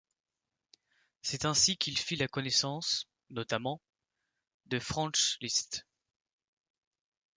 C'est 1.21 1.45
ainsi 1.45 1.77
qu'il 1.77 1.95
fit 1.99 2.15
la 2.15 2.27
connaissance, 2.27 3.07
notamment, 3.29 3.79
de 4.65 4.79
Franz 4.79 5.37
Liszt. 5.41 5.85